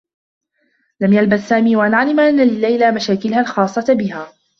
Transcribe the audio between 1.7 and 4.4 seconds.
و أن علم أنّ لليلى مشاكلها الخاصّة بها.